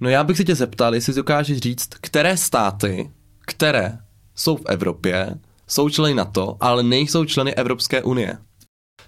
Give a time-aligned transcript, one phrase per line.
[0.00, 3.10] No já bych se tě zeptal, jestli dokážeš říct, které státy,
[3.40, 3.98] které
[4.34, 8.38] jsou v Evropě, jsou členy NATO, ale nejsou členy Evropské unie.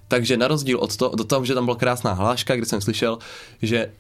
[0.08, 3.18] Takže na rozdíl od toho, do toho, že tam byla krásná hláška, kde jsem slyšel,
[3.62, 3.92] že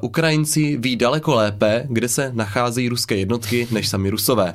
[0.00, 4.54] Ukrajinci ví daleko lépe, kde se nacházejí ruské jednotky, než sami Rusové.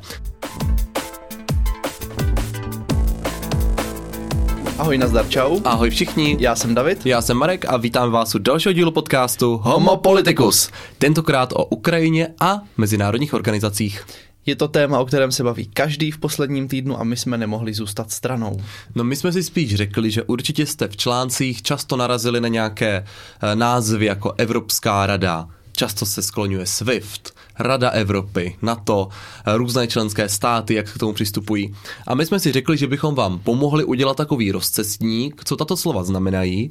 [4.77, 5.59] Ahoj, nazdar, čau.
[5.63, 6.37] Ahoj všichni.
[6.39, 7.05] Já jsem David.
[7.05, 10.69] Já jsem Marek a vítám vás u dalšího dílu podcastu Homo Politicus.
[10.97, 14.05] Tentokrát o Ukrajině a mezinárodních organizacích.
[14.45, 17.73] Je to téma, o kterém se baví každý v posledním týdnu a my jsme nemohli
[17.73, 18.61] zůstat stranou.
[18.95, 23.05] No my jsme si spíš řekli, že určitě jste v článcích často narazili na nějaké
[23.41, 29.09] eh, názvy jako Evropská rada, často se skloňuje SWIFT, Rada Evropy, NATO,
[29.55, 31.75] různé členské státy, jak k tomu přistupují.
[32.07, 36.03] A my jsme si řekli, že bychom vám pomohli udělat takový rozcestník, co tato slova
[36.03, 36.69] znamenají,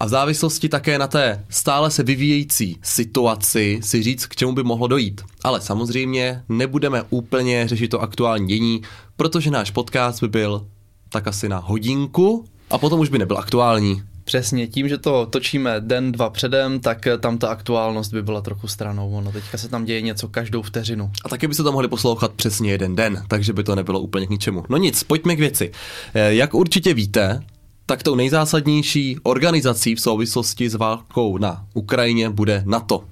[0.00, 4.62] a v závislosti také na té stále se vyvíjející situaci si říct, k čemu by
[4.62, 5.20] mohlo dojít.
[5.44, 8.82] Ale samozřejmě nebudeme úplně řešit to aktuální dění,
[9.16, 10.66] protože náš podcast by byl
[11.08, 14.02] tak asi na hodinku a potom už by nebyl aktuální.
[14.28, 18.68] Přesně, tím, že to točíme den, dva předem, tak tam ta aktuálnost by byla trochu
[18.68, 19.10] stranou.
[19.12, 21.10] Ono teďka se tam děje něco každou vteřinu.
[21.24, 24.26] A taky by se to mohli poslouchat přesně jeden den, takže by to nebylo úplně
[24.26, 24.64] k ničemu.
[24.68, 25.72] No nic, pojďme k věci.
[26.14, 27.40] Eh, jak určitě víte,
[27.86, 33.04] tak tou nejzásadnější organizací v souvislosti s válkou na Ukrajině bude NATO.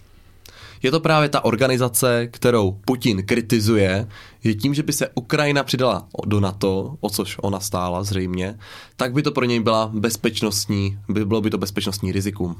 [0.82, 4.08] Je to právě ta organizace, kterou Putin kritizuje,
[4.44, 8.58] že tím, že by se Ukrajina přidala do NATO, o což ona stála zřejmě,
[8.96, 12.56] tak by to pro něj byla bezpečnostní, by bylo by to bezpečnostní rizikum.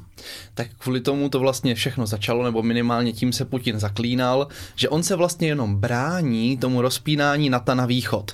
[0.53, 5.03] Tak kvůli tomu to vlastně všechno začalo, nebo minimálně tím se Putin zaklínal, že on
[5.03, 8.31] se vlastně jenom brání tomu rozpínání NATO na východ.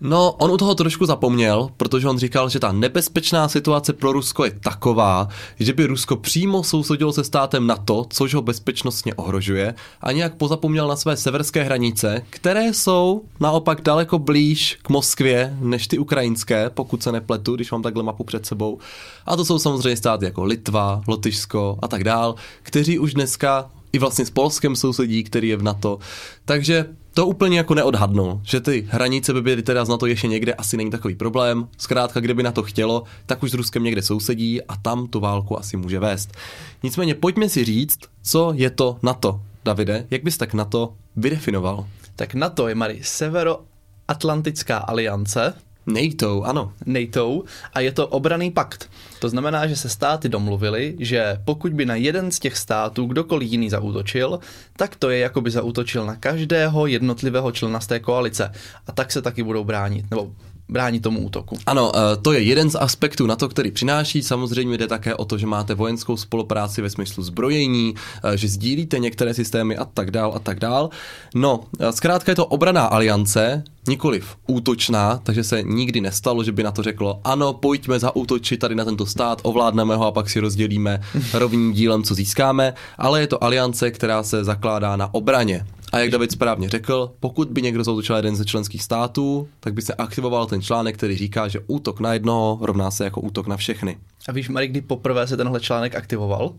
[0.00, 4.44] No, on u toho trošku zapomněl, protože on říkal, že ta nebezpečná situace pro Rusko
[4.44, 5.28] je taková,
[5.60, 10.88] že by Rusko přímo sousedilo se státem NATO, což ho bezpečnostně ohrožuje, a nějak pozapomněl
[10.88, 17.02] na své severské hranice, které jsou naopak daleko blíž k Moskvě než ty ukrajinské, pokud
[17.02, 18.78] se nepletu, když mám takhle mapu před sebou.
[19.26, 23.98] A to jsou samozřejmě státy jako Litva, Lotyšsko a tak dál, kteří už dneska i
[23.98, 25.98] vlastně s Polskem sousedí, který je v NATO.
[26.44, 30.54] Takže to úplně jako neodhadnul, že ty hranice by byly teda z NATO ještě někde,
[30.54, 31.68] asi není takový problém.
[31.78, 35.58] Zkrátka, kdyby na to chtělo, tak už s Ruskem někde sousedí a tam tu válku
[35.58, 36.36] asi může vést.
[36.82, 39.40] Nicméně pojďme si říct, co je to NATO.
[39.64, 41.86] Davide, jak bys tak NATO vydefinoval?
[42.16, 45.54] Tak NATO je, Mari, Severoatlantická aliance,
[45.88, 46.72] NATO, ano.
[46.86, 47.42] NATO
[47.74, 48.90] a je to obraný pakt.
[49.20, 53.50] To znamená, že se státy domluvily, že pokud by na jeden z těch států kdokoliv
[53.50, 54.38] jiný zaútočil,
[54.76, 58.52] tak to je jako by zaútočil na každého jednotlivého člena z té koalice.
[58.86, 60.32] A tak se taky budou bránit, nebo
[60.68, 61.58] bránit tomu útoku.
[61.66, 64.22] Ano, eh, to je jeden z aspektů na to, který přináší.
[64.22, 68.98] Samozřejmě jde také o to, že máte vojenskou spolupráci ve smyslu zbrojení, eh, že sdílíte
[68.98, 70.90] některé systémy a tak dál a tak dál.
[71.34, 76.62] No, eh, zkrátka je to obraná aliance, nikoliv útočná, takže se nikdy nestalo, že by
[76.62, 80.40] na to řeklo, ano, pojďme zaútočit tady na tento stát, ovládneme ho a pak si
[80.40, 81.00] rozdělíme
[81.32, 85.66] rovným dílem, co získáme, ale je to aliance, která se zakládá na obraně.
[85.92, 89.82] A jak David správně řekl, pokud by někdo zautočil jeden ze členských států, tak by
[89.82, 93.56] se aktivoval ten článek, který říká, že útok na jednoho rovná se jako útok na
[93.56, 93.98] všechny.
[94.28, 96.54] A víš, Marek, kdy poprvé se tenhle článek aktivoval?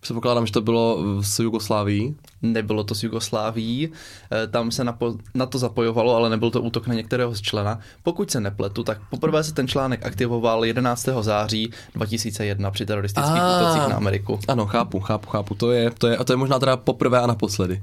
[0.00, 2.16] Předpokládám, že to bylo s Jugosláví.
[2.42, 3.88] Nebylo to s Jugosláví,
[4.32, 7.40] eh, tam se na, po, na to zapojovalo, ale nebyl to útok na některého z
[7.40, 7.80] člena.
[8.02, 11.22] Pokud se nepletu, tak poprvé se ten článek aktivoval 11.
[11.22, 14.38] září 2001 při teroristických a, útocích na Ameriku.
[14.48, 15.54] Ano, chápu, chápu, chápu.
[15.54, 17.82] To je, to je, a to je možná teda poprvé a naposledy.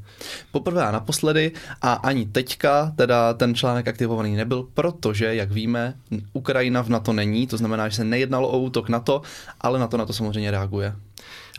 [0.52, 5.94] Poprvé a naposledy a ani teďka teda ten článek aktivovaný nebyl, protože, jak víme,
[6.34, 9.22] Ukrajina v NATO není, to znamená, že se nejednalo o útok NATO,
[9.62, 10.96] ale na to na to samozřejmě reaguje.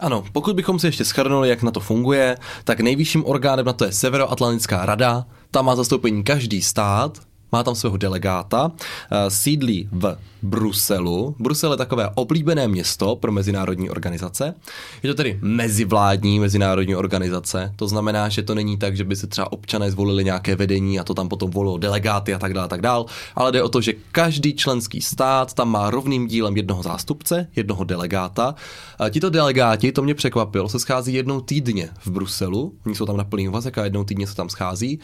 [0.01, 3.85] Ano, pokud bychom si ještě schrnuli, jak na to funguje, tak nejvyšším orgánem na to
[3.85, 7.19] je Severoatlantická rada, tam má zastoupení každý stát,
[7.53, 8.73] má tam svého delegáta,
[9.11, 11.35] eh, sídlí v Bruselu.
[11.39, 14.55] Brusel je takové oblíbené město pro mezinárodní organizace.
[15.03, 19.27] Je to tedy mezivládní mezinárodní organizace, to znamená, že to není tak, že by se
[19.27, 22.81] třeba občané zvolili nějaké vedení a to tam potom volilo delegáty a tak dále, tak
[22.81, 23.05] dále,
[23.35, 27.85] ale jde o to, že každý členský stát tam má rovným dílem jednoho zástupce, jednoho
[27.85, 28.55] delegáta.
[29.11, 33.25] Tito delegáti, to mě překvapilo, se schází jednou týdně v Bruselu, oni jsou tam na
[33.25, 35.01] plný úvazek a jednou týdně se tam schází.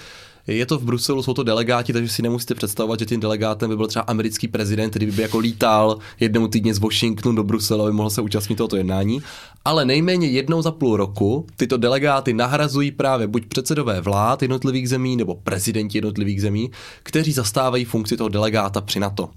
[0.47, 3.77] Je to v Bruselu, jsou to delegáti, takže si nemusíte představovat, že tím delegátem by
[3.77, 7.93] byl třeba americký prezident, který by jako lítal jednou týdně z Washingtonu do Bruselu, aby
[7.93, 9.23] mohl se účastnit tohoto jednání.
[9.65, 15.17] Ale nejméně jednou za půl roku tyto delegáty nahrazují právě buď předsedové vlád jednotlivých zemí
[15.17, 16.71] nebo prezidenti jednotlivých zemí,
[17.03, 19.29] kteří zastávají funkci toho delegáta při NATO.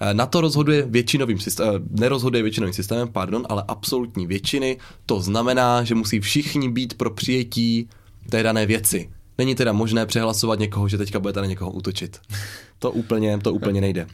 [0.00, 4.76] Eh, NATO rozhoduje většinovým systémem, eh, nerozhoduje většinovým systémem, pardon, ale absolutní většiny.
[5.06, 7.88] To znamená, že musí všichni být pro přijetí
[8.30, 9.08] té dané věci.
[9.38, 12.20] Není teda možné přehlasovat někoho, že teďka budete na někoho útočit.
[12.78, 14.06] To úplně, to úplně nejde.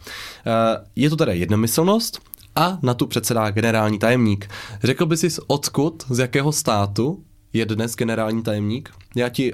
[0.47, 2.19] Eh, je to teda jednomyslnost
[2.57, 4.51] a na tu předsedá generální tajemník.
[4.83, 8.91] Řekl by si odkud, z jakého státu je dnes generální tajemník?
[9.17, 9.53] Já ti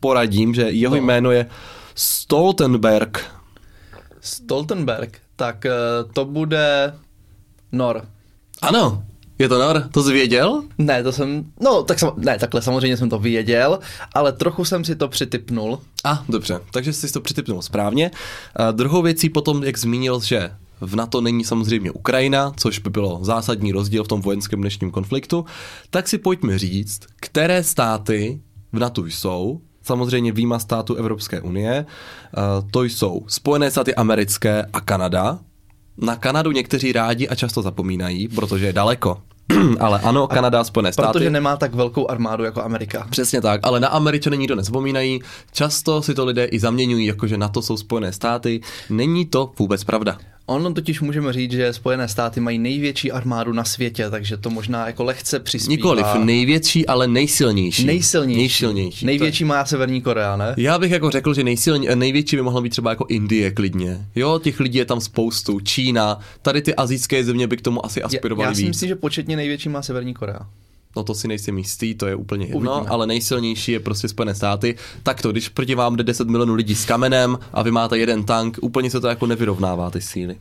[0.00, 1.02] poradím, že jeho no.
[1.02, 1.46] jméno je
[1.94, 3.24] Stoltenberg.
[4.20, 5.72] Stoltenberg, tak eh,
[6.12, 6.94] to bude
[7.72, 8.04] Nor.
[8.62, 9.04] Ano,
[9.40, 10.62] je to Nor, to jsi věděl?
[10.78, 13.78] Ne, to jsem, no tak sam, ne, takhle samozřejmě jsem to věděl,
[14.14, 15.78] ale trochu jsem si to přitypnul.
[16.04, 18.10] A, dobře, takže jsi to přitypnul správně.
[18.56, 20.50] A druhou věcí potom, jak zmínil, že
[20.80, 25.44] v NATO není samozřejmě Ukrajina, což by bylo zásadní rozdíl v tom vojenském dnešním konfliktu,
[25.90, 28.40] tak si pojďme říct, které státy
[28.72, 31.86] v NATO jsou, samozřejmě výjima států Evropské unie,
[32.70, 35.38] to jsou Spojené státy americké a Kanada.
[36.00, 39.18] Na Kanadu někteří rádi a často zapomínají, protože je daleko.
[39.80, 41.12] ale ano, Kanada, Spojené státy.
[41.12, 43.06] Protože nemá tak velkou armádu jako Amerika.
[43.10, 45.20] Přesně tak, ale na Američany nikdo nezapomínají.
[45.52, 48.60] Často si to lidé i zaměňují, jakože na to jsou Spojené státy.
[48.90, 50.18] Není to vůbec pravda.
[50.50, 54.86] Ono totiž můžeme říct, že Spojené státy mají největší armádu na světě, takže to možná
[54.86, 55.70] jako lehce přispívá.
[55.76, 57.86] Nikoliv největší, ale nejsilnější.
[57.86, 58.40] Nejsilnější.
[58.40, 59.06] Nejsilnější.
[59.06, 60.54] Největší má Severní Korea, ne?
[60.56, 64.06] Já bych jako řekl, že nejsilně, největší by mohla být třeba jako Indie klidně.
[64.14, 65.60] Jo, těch lidí je tam spoustu.
[65.60, 68.68] Čína, tady ty azijské země by k tomu asi aspirovaly Já, já si víc.
[68.68, 70.40] myslím, že početně největší má Severní Korea.
[70.96, 72.90] No to si nejsem jistý, to je úplně jedno, Uvidíme.
[72.90, 74.74] ale nejsilnější je prostě Spojené státy.
[75.02, 78.24] Tak to, když proti vám jde 10 milionů lidí s kamenem a vy máte jeden
[78.24, 80.36] tank, úplně se to jako nevyrovnává ty síly.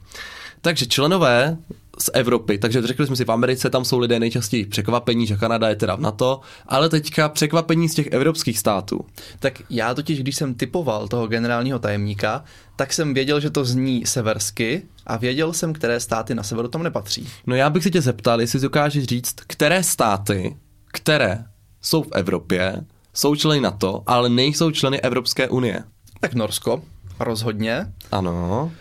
[0.61, 1.57] Takže členové
[2.01, 5.69] z Evropy, takže řekli jsme si, v Americe tam jsou lidé nejčastěji překvapení, že Kanada
[5.69, 9.05] je teda v NATO, ale teďka překvapení z těch evropských států.
[9.39, 12.43] Tak já totiž, když jsem typoval toho generálního tajemníka,
[12.75, 16.83] tak jsem věděl, že to zní seversky a věděl jsem, které státy na severu tam
[16.83, 17.27] nepatří.
[17.47, 20.57] No já bych se tě zeptal, jestli si dokážeš říct, které státy,
[20.91, 21.43] které
[21.81, 25.83] jsou v Evropě, jsou členy NATO, ale nejsou členy Evropské unie.
[26.19, 26.83] Tak Norsko,
[27.19, 28.71] rozhodně, Ano,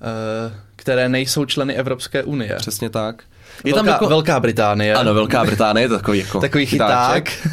[0.00, 2.54] eh, které nejsou členy Evropské unie.
[2.56, 3.22] přesně tak.
[3.64, 4.08] Je Velká, tam jako...
[4.08, 4.94] Velká Británie.
[4.94, 7.30] Ano, Velká Británie je to takový jako Takový chyták.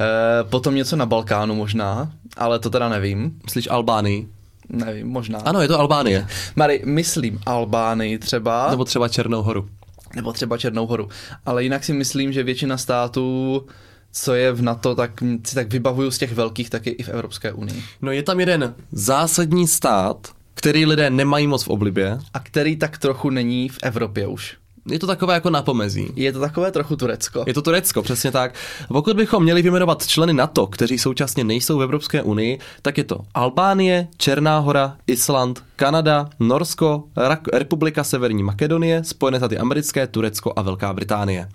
[0.00, 3.32] Eh, Potom něco na Balkánu možná, ale to teda nevím.
[3.44, 4.28] Myslíš Albánii?
[4.68, 5.38] Nevím, možná.
[5.38, 6.26] Ano, je to Albánie.
[6.56, 8.70] Mary, myslím Albánii třeba.
[8.70, 9.68] Nebo třeba Černou horu.
[10.16, 11.08] nebo třeba Černou horu.
[11.46, 13.66] Ale jinak si myslím, že většina států,
[14.12, 15.10] co je v NATO, tak
[15.46, 17.82] si tak vybavuju z těch velkých, tak je i v Evropské unii.
[18.02, 20.28] No je tam jeden zásadní stát,
[20.60, 22.18] který lidé nemají moc v oblibě.
[22.34, 24.56] A který tak trochu není v Evropě už.
[24.90, 26.08] Je to takové jako na pomezí.
[26.16, 27.44] Je to takové trochu Turecko.
[27.46, 28.54] Je to Turecko, přesně tak.
[28.88, 33.20] Pokud bychom měli vyjmenovat členy NATO, kteří současně nejsou v Evropské unii, tak je to
[33.34, 37.04] Albánie, Černá hora, Island, Kanada, Norsko,
[37.52, 41.48] Republika Severní Makedonie, Spojené státy americké, Turecko a Velká Británie.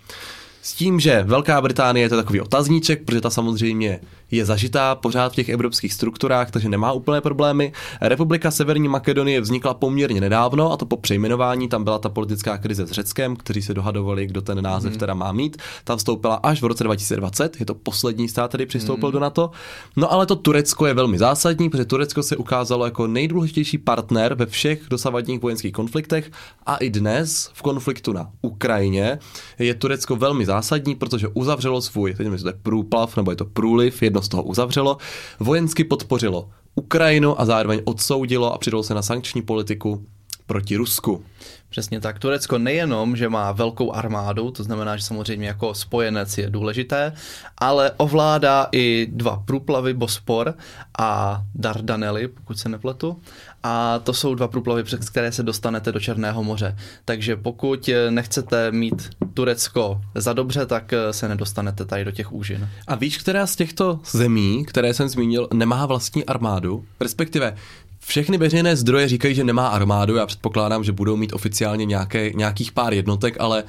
[0.65, 3.99] S tím, že Velká Británie je to takový otazníček, protože ta samozřejmě
[4.31, 7.73] je zažitá pořád v těch evropských strukturách, takže nemá úplné problémy.
[8.01, 11.69] Republika Severní Makedonie vznikla poměrně nedávno, a to po přejmenování.
[11.69, 14.99] Tam byla ta politická krize s Řeckem, kteří se dohadovali, kdo ten název hmm.
[14.99, 15.57] teda má mít.
[15.83, 19.13] Ta vstoupila až v roce 2020, je to poslední stát, který přistoupil hmm.
[19.13, 19.51] do NATO.
[19.95, 24.45] No ale to Turecko je velmi zásadní, protože Turecko se ukázalo jako nejdůležitější partner ve
[24.45, 26.31] všech dosavadních vojenských konfliktech
[26.65, 29.19] a i dnes v konfliktu na Ukrajině
[29.59, 30.54] je Turecko velmi zásadní,
[30.97, 34.43] protože uzavřelo svůj, teď nevím, to je průplav nebo je to průliv, jedno z toho
[34.43, 34.97] uzavřelo,
[35.39, 40.05] vojensky podpořilo Ukrajinu a zároveň odsoudilo a přidalo se na sankční politiku
[40.47, 41.23] proti Rusku.
[41.69, 42.19] Přesně tak.
[42.19, 47.13] Turecko nejenom, že má velkou armádu, to znamená, že samozřejmě jako spojenec je důležité,
[47.57, 50.53] ale ovládá i dva průplavy Bospor
[50.99, 53.19] a Dardanely, pokud se nepletu.
[53.67, 56.77] A to jsou dva průplavy, přes které se dostanete do Černého moře.
[57.05, 62.69] Takže pokud nechcete mít Turecko za dobře, tak se nedostanete tady do těch úžin.
[62.87, 66.85] A víš, která z těchto zemí, které jsem zmínil, nemá vlastní armádu?
[66.99, 67.55] Respektive
[67.99, 70.15] všechny veřejné zdroje říkají, že nemá armádu.
[70.15, 73.63] Já předpokládám, že budou mít oficiálně nějaké, nějakých pár jednotek, ale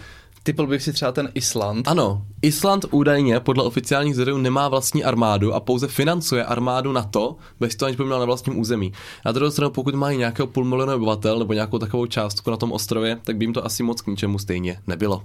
[0.47, 1.89] Typl bych si třeba ten Island.
[1.89, 7.77] Ano, Island údajně podle oficiálních zdrojů nemá vlastní armádu a pouze financuje armádu NATO, bez
[7.77, 8.93] toho, aniž by měl na vlastním území.
[9.25, 12.73] Na druhou stranu, pokud mají nějakého půl milionu obyvatel nebo nějakou takovou částku na tom
[12.73, 15.23] ostrově, tak by jim to asi moc k ničemu stejně nebylo.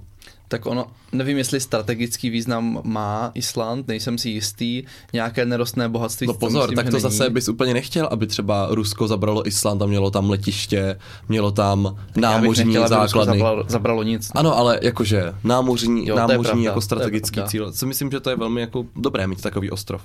[0.52, 4.82] Tak ono, nevím, jestli strategický význam má Island, nejsem si jistý,
[5.12, 6.26] nějaké nerostné bohatství.
[6.26, 9.86] No pozor, myslím, tak to zase bys úplně nechtěl, aby třeba Rusko zabralo Island a
[9.86, 13.38] mělo tam letiště, mělo tam námořní nechtěl, základny.
[13.38, 14.32] Zabralo, zabralo nic.
[14.34, 14.38] No.
[14.38, 17.72] Ano, ale jakože námořní, jo, námořní pravda, jako strategický cíl.
[17.72, 20.02] Co myslím, že to je velmi jako dobré mít takový ostrov.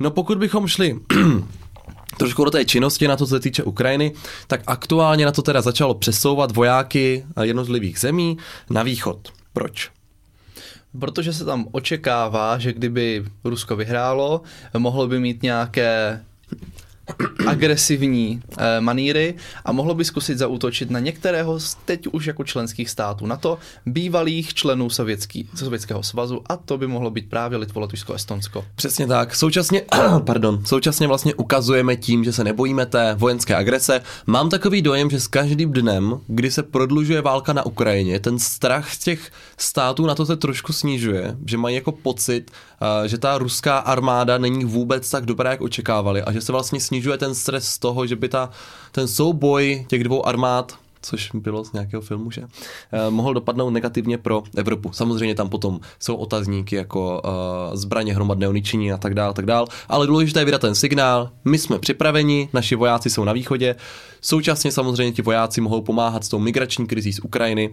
[0.00, 0.98] No pokud bychom šli
[2.16, 4.12] trošku do té činnosti na to, co se týče Ukrajiny,
[4.46, 8.38] tak aktuálně na to teda začalo přesouvat vojáky jednotlivých zemí
[8.70, 9.35] na východ.
[9.56, 9.90] Proč?
[11.00, 14.42] Protože se tam očekává, že kdyby Rusko vyhrálo,
[14.78, 16.24] mohlo by mít nějaké
[17.46, 19.34] agresivní eh, maníry
[19.64, 23.58] a mohlo by zkusit zaútočit na některého z teď už jako členských států na to
[23.86, 28.64] bývalých členů sovětský, Sovětského svazu a to by mohlo být právě Litvo, Lotyšsko, Estonsko.
[28.74, 29.34] Přesně tak.
[29.34, 29.82] Současně,
[30.24, 34.00] pardon, současně vlastně ukazujeme tím, že se nebojíme té vojenské agrese.
[34.26, 38.92] Mám takový dojem, že s každým dnem, kdy se prodlužuje válka na Ukrajině, ten strach
[38.92, 42.50] z těch států na to se trošku snižuje, že mají jako pocit,
[43.00, 46.80] uh, že ta ruská armáda není vůbec tak dobrá, jak očekávali a že se vlastně
[46.80, 48.50] snižuje ten stres z toho, že by ta,
[48.92, 54.18] ten souboj těch dvou armád což bylo z nějakého filmu, že eh, mohl dopadnout negativně
[54.18, 54.92] pro Evropu.
[54.92, 59.66] Samozřejmě tam potom jsou otazníky jako uh, zbraně hromadného ničení a tak dále, tak dále,
[59.88, 63.76] ale důležité je vydat ten signál, my jsme připraveni, naši vojáci jsou na východě,
[64.20, 67.70] současně samozřejmě ti vojáci mohou pomáhat s tou migrační krizí z Ukrajiny,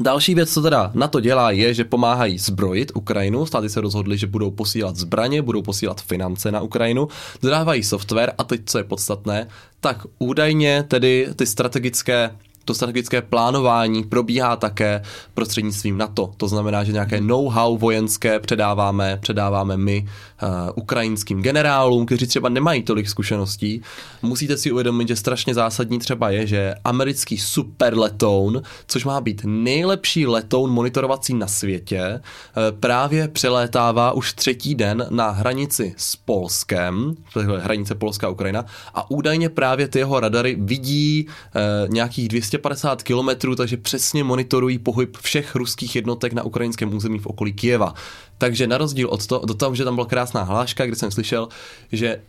[0.00, 3.46] Další věc, co teda na to dělá, je, že pomáhají zbrojit Ukrajinu.
[3.46, 7.08] Státy se rozhodli, že budou posílat zbraně, budou posílat finance na Ukrajinu,
[7.42, 9.48] dodávají software a teď, co je podstatné,
[9.80, 12.30] tak údajně tedy ty strategické
[12.64, 15.02] to strategické plánování probíhá také
[15.34, 16.32] prostřednictvím NATO.
[16.36, 20.06] To znamená, že nějaké know-how vojenské předáváme, předáváme my
[20.42, 23.82] uh, ukrajinským generálům, kteří třeba nemají tolik zkušeností.
[24.22, 29.42] Musíte si uvědomit, že strašně zásadní třeba je, že americký super letoun, což má být
[29.44, 37.14] nejlepší letoun monitorovací na světě, uh, právě přelétává už třetí den na hranici s Polskem,
[37.58, 38.64] hranice Polská Ukrajina,
[38.94, 44.78] a údajně právě ty jeho radary vidí uh, nějakých 200 250 kilometrů, takže přesně monitorují
[44.78, 47.94] pohyb všech ruských jednotek na ukrajinském území v okolí Kijeva.
[48.38, 51.48] Takže na rozdíl od toho, do toho, že tam byla krásná hláška, kde jsem slyšel,
[51.92, 52.22] že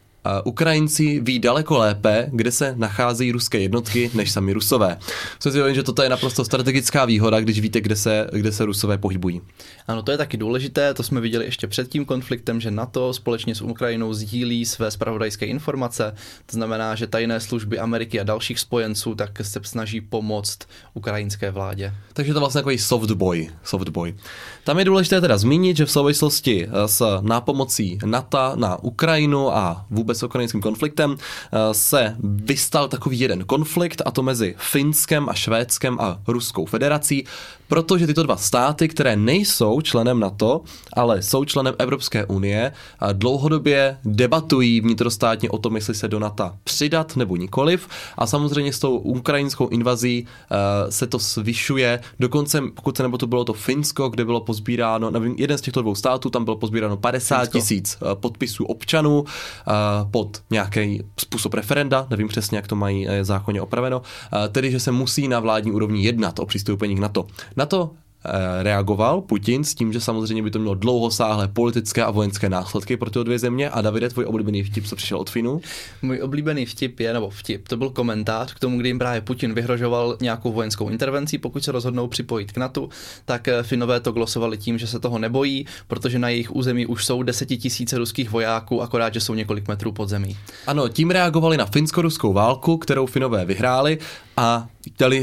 [0.43, 4.97] Ukrajinci ví daleko lépe, kde se nacházejí ruské jednotky, než sami Rusové.
[5.39, 8.97] Co si že toto je naprosto strategická výhoda, když víte, kde se, kde se Rusové
[8.97, 9.41] pohybují.
[9.87, 13.55] Ano, to je taky důležité, to jsme viděli ještě před tím konfliktem, že NATO společně
[13.55, 16.13] s Ukrajinou sdílí své spravodajské informace,
[16.45, 20.59] to znamená, že tajné služby Ameriky a dalších spojenců tak se snaží pomoct
[20.93, 21.93] ukrajinské vládě.
[22.13, 23.49] Takže to vlastně takový softboy.
[23.63, 24.15] softboy.
[24.63, 30.12] Tam je důležité teda zmínit, že v souvislosti s nápomocí NATO na Ukrajinu a vůbec
[30.13, 35.33] vůbec s ukrajinským konfliktem, eh, se vystal takový jeden konflikt, a to mezi Finskem a
[35.33, 37.25] Švédskem a Ruskou federací,
[37.67, 40.61] protože tyto dva státy, které nejsou členem NATO,
[40.93, 42.71] ale jsou členem Evropské unie,
[43.13, 47.87] dlouhodobě debatují vnitrostátně o tom, jestli se do NATO přidat nebo nikoliv.
[48.17, 50.57] A samozřejmě s tou ukrajinskou invazí uh,
[50.89, 51.99] se to zvyšuje.
[52.19, 55.81] Dokonce, pokud se nebo to bylo to Finsko, kde bylo pozbíráno, nevím, jeden z těchto
[55.81, 59.25] dvou států, tam bylo pozbíráno 50 tisíc uh, podpisů občanů
[60.03, 64.79] pod nějaký způsob referenda, nevím přesně, jak to mají uh, zákonně opraveno, uh, tedy, že
[64.79, 67.27] se musí na vládní úrovni jednat o přistoupení k NATO.
[67.55, 68.02] Na to eh,
[68.61, 73.09] reagoval Putin s tím, že samozřejmě by to mělo dlouhosáhlé politické a vojenské následky pro
[73.09, 73.69] ty dvě země.
[73.69, 75.61] A Davide, tvůj oblíbený vtip, co přišel od Finu?
[76.01, 79.53] Můj oblíbený vtip je, nebo vtip, to byl komentář k tomu, kdy jim právě Putin
[79.53, 82.89] vyhrožoval nějakou vojenskou intervencí, pokud se rozhodnou připojit k NATO,
[83.25, 87.05] tak eh, Finové to glosovali tím, že se toho nebojí, protože na jejich území už
[87.05, 90.37] jsou desetitisíce ruských vojáků, akorát, že jsou několik metrů pod zemí.
[90.67, 93.97] Ano, tím reagovali na finsko-ruskou válku, kterou Finové vyhráli
[94.37, 94.67] a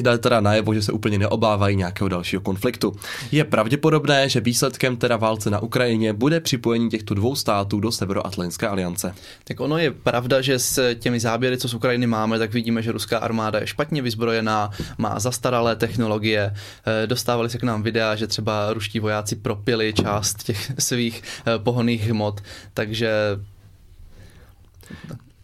[0.03, 2.93] dát teda najevo, že se úplně neobávají nějakého dalšího konfliktu.
[3.33, 8.69] Je pravděpodobné, že výsledkem teda válce na Ukrajině bude připojení těchto dvou států do Severoatlantské
[8.69, 9.15] aliance.
[9.45, 12.93] Tak ono je pravda, že s těmi záběry, co z Ukrajiny máme, tak vidíme, že
[12.93, 16.55] ruská armáda je špatně vyzbrojená, má zastaralé technologie.
[16.55, 21.59] Eh, dostávali se k nám videa, že třeba ruští vojáci propili část těch svých eh,
[21.59, 22.41] pohonných hmot,
[22.75, 23.11] takže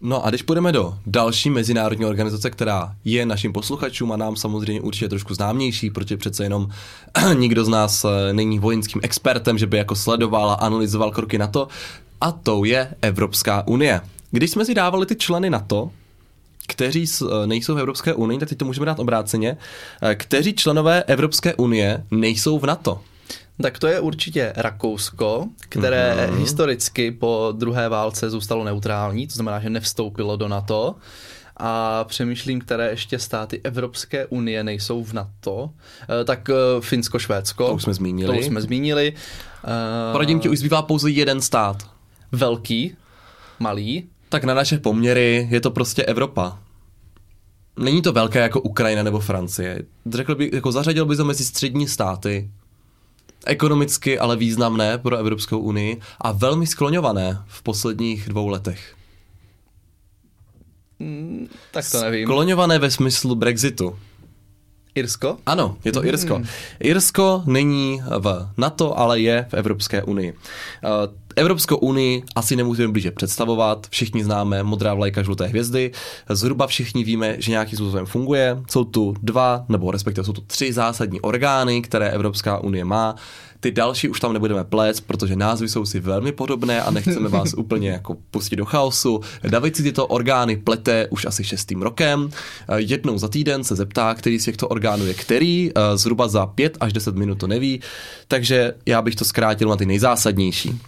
[0.01, 4.81] No a když půjdeme do další mezinárodní organizace, která je našim posluchačům a nám samozřejmě
[4.81, 6.69] určitě trošku známější, protože přece jenom
[7.35, 11.47] nikdo z nás eh, není vojenským expertem, že by jako sledoval a analyzoval kroky na
[11.47, 11.69] to,
[12.21, 14.01] a to je Evropská unie.
[14.31, 15.91] Když jsme si dávali ty členy NATO,
[16.67, 19.57] kteří eh, nejsou v Evropské unii, tak teď to můžeme dát obráceně,
[20.03, 23.01] eh, kteří členové Evropské unie nejsou v NATO.
[23.63, 26.39] Tak to je určitě Rakousko, které mm-hmm.
[26.39, 30.95] historicky po druhé válce zůstalo neutrální, to znamená, že nevstoupilo do NATO.
[31.57, 35.71] A přemýšlím, které ještě státy Evropské unie nejsou v NATO.
[36.21, 37.67] Eh, tak eh, Finsko, Švédsko.
[37.67, 38.33] To už jsme zmínili.
[38.33, 39.13] To už jsme zmínili.
[39.65, 41.91] Eh, Poradím ti, už zbývá pouze jeden stát.
[42.33, 42.97] Velký,
[43.59, 44.05] malý.
[44.29, 46.59] Tak na naše poměry je to prostě Evropa.
[47.79, 49.83] Není to velké jako Ukrajina nebo Francie.
[50.11, 52.51] Řekl bych, jako zařadil by to mezi střední státy,
[53.47, 58.95] ekonomicky ale významné pro Evropskou unii a velmi skloňované v posledních dvou letech.
[60.99, 62.27] Mm, tak to nevím.
[62.27, 63.99] Skloňované ve smyslu Brexitu.
[64.95, 65.39] Irsko?
[65.47, 66.41] Ano, je to Irsko.
[66.81, 70.35] Irsko není v NATO, ale je v Evropské unii.
[71.39, 75.91] Evropskou unii asi nemůžeme blíže představovat, všichni známe modrá vlajka, žluté hvězdy,
[76.29, 78.59] zhruba všichni víme, že nějakým způsobem funguje.
[78.71, 83.15] Jsou tu dva, nebo respektive jsou tu tři zásadní orgány, které Evropská unie má.
[83.61, 87.55] Ty další už tam nebudeme plést, protože názvy jsou si velmi podobné a nechceme vás
[87.57, 89.21] úplně jako pustit do chaosu.
[89.43, 92.31] David si tyto orgány plete už asi šestým rokem.
[92.77, 96.93] Jednou za týden se zeptá, který z těchto orgánů je který, zhruba za pět až
[96.93, 97.81] deset minut to neví,
[98.29, 100.81] takže já bych to zkrátil na ty nejzásadnější.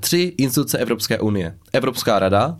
[0.00, 1.54] Tři instituce Evropské unie.
[1.72, 2.58] Evropská rada,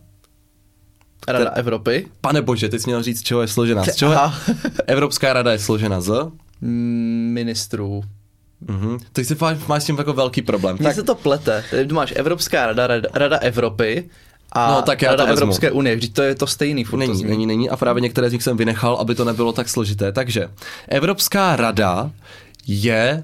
[1.28, 2.06] Rada Evropy.
[2.20, 3.84] Pane bože, ty jsi měl říct, z čeho je složena.
[3.84, 4.18] Z čeho je...
[4.86, 6.30] Evropská rada je složena z?
[6.60, 8.02] Ministrů.
[8.60, 8.98] Mhm.
[9.12, 9.36] Ty si
[9.68, 10.76] máš s tím jako velký problém.
[10.80, 11.64] Mně se to plete.
[11.70, 14.10] Ty máš Evropská rada, rada, rada Evropy
[14.52, 15.42] a no, tak já Rada to vezmu.
[15.42, 15.96] Evropské unie.
[15.96, 16.84] Vždyť to je to stejný.
[16.84, 19.52] Furt není, to není, není a právě některé z nich jsem vynechal, aby to nebylo
[19.52, 20.12] tak složité.
[20.12, 20.48] Takže
[20.88, 22.10] Evropská rada
[22.66, 23.22] je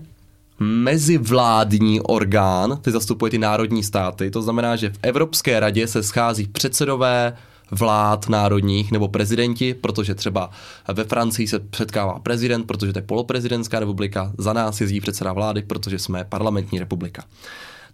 [0.64, 6.48] mezivládní orgán, ty zastupuje ty národní státy, to znamená, že v Evropské radě se schází
[6.48, 7.36] předsedové
[7.70, 10.50] vlád národních nebo prezidenti, protože třeba
[10.92, 15.62] ve Francii se předkává prezident, protože to je poloprezidentská republika, za nás jezdí předseda vlády,
[15.62, 17.24] protože jsme parlamentní republika.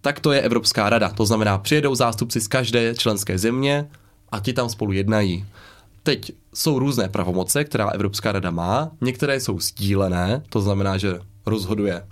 [0.01, 3.89] Tak to je Evropská rada, to znamená, přijedou zástupci z každé členské země
[4.33, 5.47] a ti tam spolu jednají.
[6.03, 12.03] Teď jsou různé pravomoce, která Evropská rada má, některé jsou sdílené, to znamená, že rozhoduje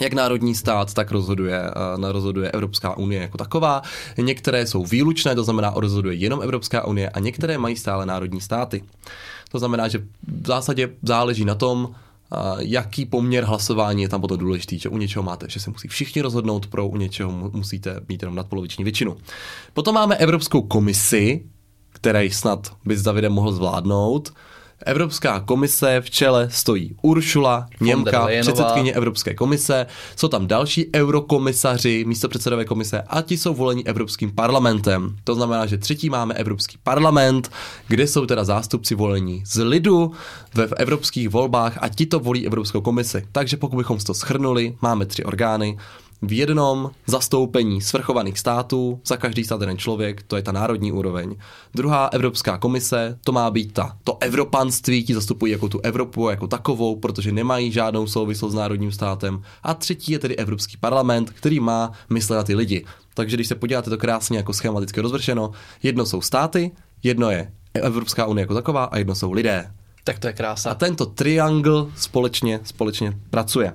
[0.00, 1.62] jak národní stát, tak rozhoduje,
[1.98, 3.82] uh, rozhoduje Evropská unie jako taková.
[4.18, 8.84] Některé jsou výlučné, to znamená, rozhoduje jenom Evropská unie a některé mají stále národní státy.
[9.50, 9.98] To znamená, že
[10.42, 11.92] v zásadě záleží na tom, uh,
[12.58, 16.22] jaký poměr hlasování je tam potom důležitý, že u něčeho máte, že se musí všichni
[16.22, 19.16] rozhodnout pro, u něčeho musíte mít jenom nadpoloviční většinu.
[19.74, 21.44] Potom máme Evropskou komisi,
[21.92, 24.32] které snad by s Davidem mohl zvládnout,
[24.86, 32.28] Evropská komise v čele stojí Uršula, Němka, předsedkyně Evropské komise, jsou tam další eurokomisaři, místo
[32.28, 35.16] předsedové komise a ti jsou voleni Evropským parlamentem.
[35.24, 37.50] To znamená, že třetí máme Evropský parlament,
[37.88, 40.12] kde jsou teda zástupci volení z lidu
[40.54, 43.26] ve evropských volbách a ti to volí Evropskou komisi.
[43.32, 45.76] Takže pokud bychom to schrnuli, máme tři orgány,
[46.22, 51.36] v jednom zastoupení svrchovaných států, za každý stát jeden člověk, to je ta národní úroveň.
[51.74, 56.46] Druhá Evropská komise, to má být ta, to evropanství, ti zastupují jako tu Evropu jako
[56.46, 59.42] takovou, protože nemají žádnou souvislost s národním státem.
[59.62, 62.84] A třetí je tedy Evropský parlament, který má myslet na ty lidi.
[63.14, 65.50] Takže když se podíváte to krásně jako schematicky rozvršeno,
[65.82, 66.70] jedno jsou státy,
[67.02, 69.70] jedno je Evropská unie jako taková a jedno jsou lidé.
[70.04, 70.70] Tak to je krása.
[70.70, 73.74] A tento triangl společně, společně pracuje.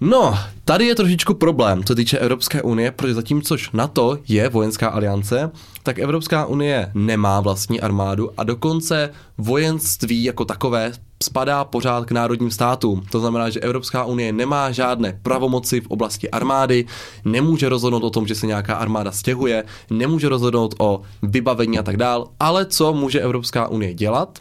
[0.00, 5.50] No, tady je trošičku problém, co týče Evropské unie, protože zatímco NATO je vojenská aliance,
[5.82, 12.50] tak Evropská unie nemá vlastní armádu a dokonce vojenství jako takové spadá pořád k národním
[12.50, 13.02] státům.
[13.10, 16.84] To znamená, že Evropská unie nemá žádné pravomoci v oblasti armády,
[17.24, 21.96] nemůže rozhodnout o tom, že se nějaká armáda stěhuje, nemůže rozhodnout o vybavení a tak
[21.96, 24.38] dál, ale co může Evropská unie dělat?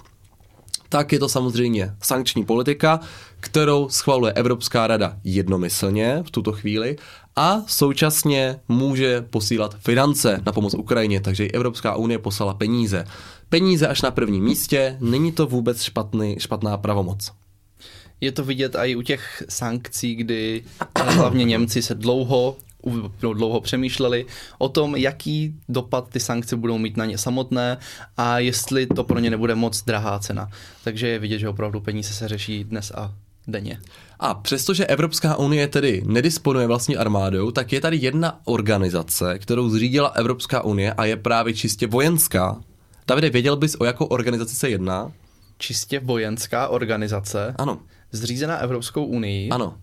[0.89, 2.99] tak je to samozřejmě sankční politika,
[3.45, 6.95] kterou schvaluje Evropská rada jednomyslně v tuto chvíli
[7.35, 13.05] a současně může posílat finance na pomoc Ukrajině, takže i Evropská unie poslala peníze.
[13.49, 17.31] Peníze až na prvním místě, není to vůbec špatný, špatná pravomoc.
[18.21, 20.63] Je to vidět i u těch sankcí, kdy
[21.15, 22.55] hlavně Němci se dlouho
[23.19, 24.25] dlouho přemýšleli
[24.57, 27.77] o tom, jaký dopad ty sankce budou mít na ně samotné
[28.17, 30.49] a jestli to pro ně nebude moc drahá cena.
[30.83, 33.13] Takže je vidět, že opravdu peníze se řeší dnes a
[33.47, 33.79] denně.
[34.19, 40.07] A přestože Evropská unie tedy nedisponuje vlastní armádou, tak je tady jedna organizace, kterou zřídila
[40.07, 42.61] Evropská unie a je právě čistě vojenská.
[43.07, 45.11] Davide, věděl bys, o jakou organizaci se jedná?
[45.57, 47.55] Čistě vojenská organizace?
[47.57, 47.79] Ano.
[48.11, 49.49] Zřízená Evropskou unii?
[49.49, 49.77] Ano.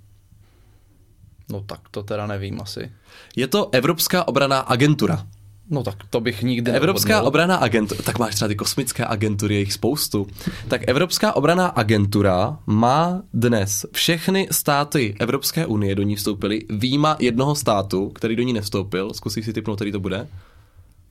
[1.51, 2.93] No tak to teda nevím asi.
[3.37, 5.27] Je to Evropská obraná agentura.
[5.73, 9.73] No tak to bych nikdy Evropská obraná agentura, tak máš třeba ty kosmické agentury, jejich
[9.73, 10.27] spoustu.
[10.69, 17.55] Tak Evropská obraná agentura má dnes všechny státy Evropské unie do ní vstoupily, výjima jednoho
[17.55, 19.15] státu, který do ní nevstoupil.
[19.15, 20.29] Zkusíš si typnout, který to bude?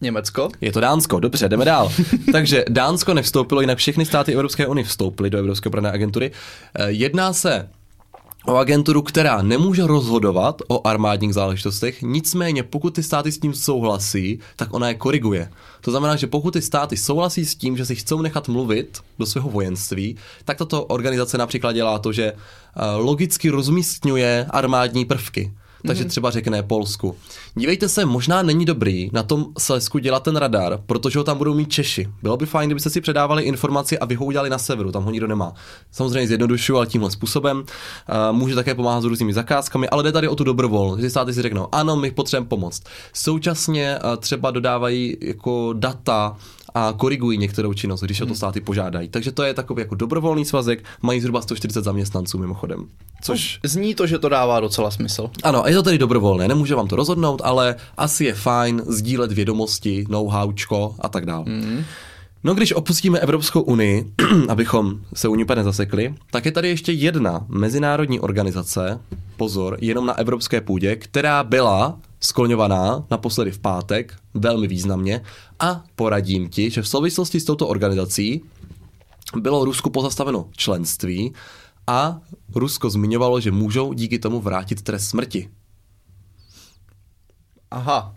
[0.02, 0.50] Německo?
[0.62, 1.92] Je to Dánsko, dobře, jdeme dál.
[2.32, 6.32] Takže Dánsko nevstoupilo, jinak všechny státy Evropské unie vstoupily do Evropské obrané agentury.
[6.76, 7.70] Eh, jedná se
[8.46, 14.40] o agenturu, která nemůže rozhodovat o armádních záležitostech, nicméně pokud ty státy s tím souhlasí,
[14.56, 15.50] tak ona je koriguje.
[15.82, 19.26] To znamená, že pokud ty státy souhlasí s tím, že si chcou nechat mluvit do
[19.26, 22.36] svého vojenství, tak tato organizace například dělá to, že eh,
[22.96, 25.52] logicky rozmístňuje armádní prvky.
[25.88, 27.16] Takže třeba řekne Polsku.
[27.56, 31.54] Dívejte se, možná není dobrý na tom Slesku dělat ten radar, protože ho tam budou
[31.54, 32.08] mít Češi.
[32.24, 35.12] Bylo by fajn, kdybyste si předávali informaci a vy ho udělali na severu, tam ho
[35.12, 35.54] nikdo nemá.
[35.92, 37.58] Samozřejmě zjednodušuju, ale tímhle způsobem.
[37.58, 41.34] Uh, může také pomáhat s různými zakázkami, ale jde tady o tu dobrovolnost, že státy
[41.34, 42.84] si řeknou, ano, my potřebujeme pomoct.
[43.14, 46.38] Současně uh, třeba dodávají jako data
[46.76, 49.10] a korigují některou činnost, když o to státy požádají.
[49.10, 52.86] Takže to je takový jako dobrovolný svazek, mají zhruba 140 zaměstnanců mimochodem.
[53.22, 55.30] Což Zní to, že to dává docela smysl.
[55.44, 60.06] ano, je to tedy dobrovolné, nemůže vám to rozhodnout, ale asi je fajn sdílet vědomosti,
[60.10, 61.46] know-howčko a tak dále.
[61.48, 61.84] Mm.
[62.44, 64.14] No když opustíme Evropskou unii,
[64.50, 69.00] abychom se u ní úplně nezasekli, tak je tady ještě jedna mezinárodní organizace,
[69.38, 75.22] pozor, jenom na evropské půdě, která byla skloňovaná naposledy v pátek, velmi významně,
[75.60, 78.42] a poradím ti, že v souvislosti s touto organizací
[79.36, 81.34] bylo Rusku pozastaveno členství
[81.88, 82.20] a
[82.56, 85.50] Rusko zmiňovalo, že můžou díky tomu vrátit trest smrti.
[87.72, 88.16] Aha.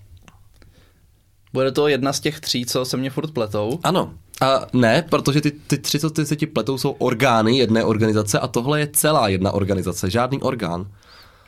[1.52, 3.80] Bude to jedna z těch tří, co se mě furt pletou.
[3.82, 4.14] Ano.
[4.40, 8.38] A ne, protože ty, ty tři, co ty se ti pletou, jsou orgány jedné organizace
[8.40, 10.86] a tohle je celá jedna organizace, žádný orgán.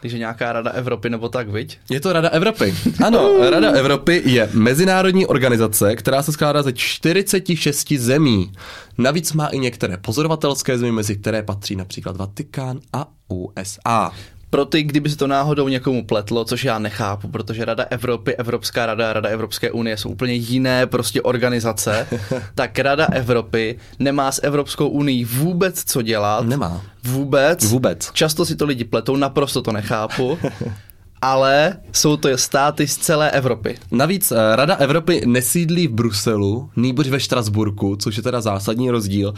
[0.07, 1.79] Takže nějaká rada Evropy nebo tak, viď?
[1.91, 2.75] Je to Rada Evropy.
[3.07, 8.53] Ano, Rada Evropy je mezinárodní organizace, která se skládá ze 46 zemí.
[8.99, 14.13] Navíc má i některé pozorovatelské země, mezi které patří například Vatikán a USA.
[14.57, 18.87] Pro ty, kdyby se to náhodou někomu pletlo, což já nechápu, protože Rada Evropy, Evropská
[18.87, 22.07] rada a Rada Evropské unie jsou úplně jiné prostě organizace,
[22.55, 26.47] tak Rada Evropy nemá s Evropskou unii vůbec co dělat.
[26.47, 26.83] Nemá.
[27.05, 27.65] Vůbec.
[27.65, 28.11] Vůbec.
[28.13, 30.39] Často si to lidi pletou, naprosto to nechápu.
[31.27, 33.79] ale jsou to státy z celé Evropy.
[33.91, 39.35] Navíc eh, Rada Evropy nesídlí v Bruselu, nýbrž ve Štrasburku, což je teda zásadní rozdíl.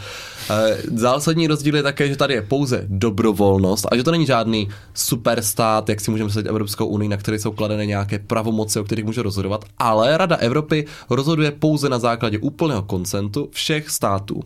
[0.49, 4.69] Eh, Zásadní rozdíl je také, že tady je pouze dobrovolnost a že to není žádný
[4.93, 9.05] superstát, jak si můžeme myslet Evropskou unii, na které jsou kladené nějaké pravomoci, o kterých
[9.05, 14.43] může rozhodovat, ale Rada Evropy rozhoduje pouze na základě úplného koncentu všech států.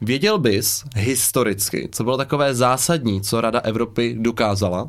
[0.00, 4.88] Věděl bys historicky, co bylo takové zásadní, co Rada Evropy dokázala?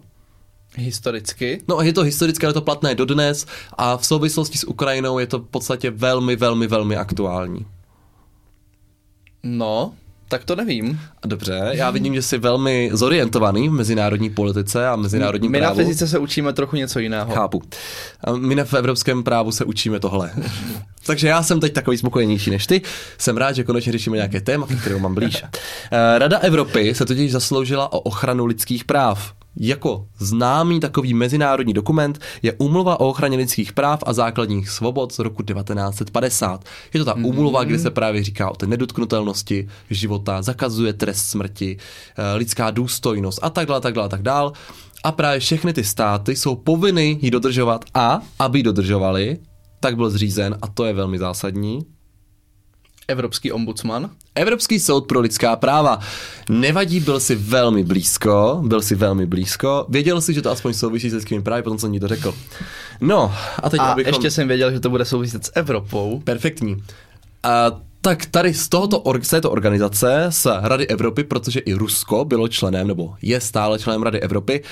[0.78, 1.62] Historicky.
[1.68, 3.46] No je to historické, ale to platné dodnes
[3.78, 7.66] a v souvislosti s Ukrajinou je to v podstatě velmi, velmi, velmi aktuální.
[9.44, 9.94] No,
[10.28, 11.00] tak to nevím.
[11.26, 15.78] Dobře, já vidím, že jsi velmi zorientovaný v mezinárodní politice a mezinárodním My právu.
[15.78, 17.34] na fyzice se učíme trochu něco jiného.
[17.34, 17.62] Chápu.
[18.24, 20.32] A my v evropském právu se učíme tohle.
[21.06, 22.82] Takže já jsem teď takový spokojenější než ty.
[23.18, 25.44] Jsem rád, že konečně řešíme nějaké téma, které mám blíž.
[25.92, 29.34] Eh, Rada Evropy se totiž zasloužila o ochranu lidských práv.
[29.60, 35.20] Jako známý takový mezinárodní dokument je Úmluva o ochraně lidských práv a základních svobod z
[35.20, 36.64] roku 1950.
[36.94, 41.78] Je to ta úmluva, kde se právě říká o té nedotknutelnosti života, zakazuje trest smrti,
[42.18, 44.52] eh, lidská důstojnost a tak dále, tak dále, tak dále.
[45.04, 49.38] A právě všechny ty státy jsou povinny ji dodržovat a, aby ji dodržovali,
[49.80, 51.86] tak byl zřízen, a to je velmi zásadní,
[53.08, 54.10] Evropský ombudsman.
[54.36, 56.00] Evropský soud pro lidská práva.
[56.50, 59.86] Nevadí, byl si velmi blízko, byl si velmi blízko.
[59.90, 62.34] Věděl si, že to aspoň souvisí s lidskými právy, potom jsem ní to řekl.
[63.02, 64.14] No, a teď A abychom...
[64.14, 66.22] ještě jsem věděl, že to bude souviset s Evropou.
[66.24, 66.84] Perfektní.
[67.44, 72.26] A tak tady z, tohoto, or- z této organizace, z Rady Evropy, protože i Rusko
[72.26, 74.64] bylo členem, nebo je stále členem Rady Evropy,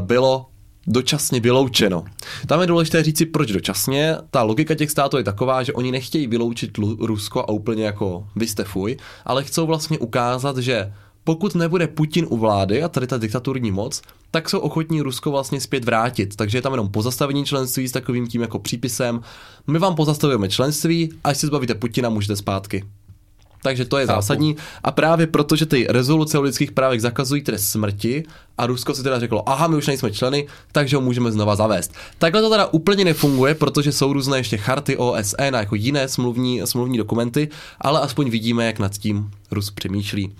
[0.00, 0.46] bylo
[0.86, 2.04] dočasně vyloučeno.
[2.46, 4.16] Tam je důležité říci, proč dočasně.
[4.30, 8.46] Ta logika těch států je taková, že oni nechtějí vyloučit Rusko a úplně jako vy
[8.46, 10.92] jste fuj, ale chcou vlastně ukázat, že
[11.24, 15.60] pokud nebude Putin u vlády a tady ta diktaturní moc, tak jsou ochotní Rusko vlastně
[15.60, 16.36] zpět vrátit.
[16.36, 19.20] Takže je tam jenom pozastavení členství s takovým tím jako přípisem.
[19.66, 22.84] My vám pozastavujeme členství, až se zbavíte Putina, můžete zpátky.
[23.62, 24.16] Takže to je Chápu.
[24.16, 24.56] zásadní.
[24.84, 28.24] A právě proto, že ty rezoluce o lidských právech zakazují trest smrti
[28.58, 31.92] a Rusko si teda řeklo, aha, my už nejsme členy, takže ho můžeme znova zavést.
[32.18, 36.60] Takhle to teda úplně nefunguje, protože jsou různé ještě charty OSN a jako jiné smluvní,
[36.64, 37.48] smluvní dokumenty,
[37.80, 40.32] ale aspoň vidíme, jak nad tím Rus přemýšlí.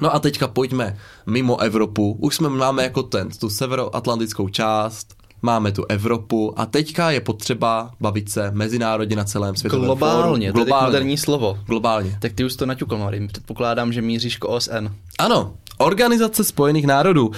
[0.00, 2.16] No a teďka pojďme mimo Evropu.
[2.20, 7.90] Už jsme máme jako ten, tu severoatlantickou část, máme tu Evropu a teďka je potřeba
[8.00, 10.52] bavit se mezinárodně na celém světovém Globálně, fóru.
[10.52, 10.86] to je Globálně.
[10.86, 11.58] moderní slovo.
[11.66, 12.18] Globálně.
[12.20, 13.28] Tak ty už to naťukl, Marím.
[13.28, 14.88] Předpokládám, že míříš k OSN.
[15.18, 17.30] Ano, Organizace spojených národů.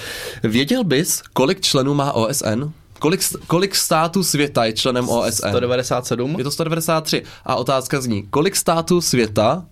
[0.42, 2.70] Věděl bys, kolik členů má OSN?
[2.98, 5.48] Kolik, kolik států světa je členem OSN?
[5.48, 6.34] 197.
[6.38, 7.22] Je to 193.
[7.44, 9.66] A otázka zní, kolik států světa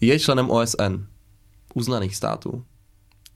[0.00, 1.04] je členem OSN?
[1.74, 2.62] Uznaných států.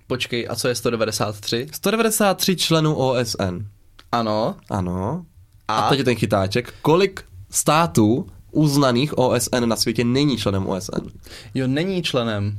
[0.07, 1.67] Počkej, a co je 193?
[1.73, 3.67] 193 členů OSN.
[4.13, 4.57] Ano.
[4.71, 5.25] Ano.
[5.69, 5.81] A, A?
[5.81, 6.75] a teď je ten chytáček.
[6.83, 11.07] Kolik států uznaných OSN na světě není členem OSN?
[11.55, 12.59] Jo, není členem.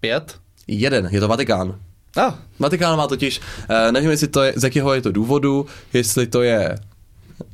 [0.00, 0.38] Pět?
[0.66, 1.78] Jeden, je to Vatikán.
[2.16, 6.26] Ah, Vatikán má totiž, eh, nevím, jestli to je, z jakého je to důvodu, jestli
[6.26, 6.78] to je